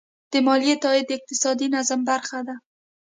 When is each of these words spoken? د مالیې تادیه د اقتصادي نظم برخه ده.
د 0.31 0.33
مالیې 0.45 0.75
تادیه 0.83 1.03
د 1.07 1.09
اقتصادي 1.17 1.67
نظم 1.75 2.01
برخه 2.09 2.39
ده. 2.47 2.55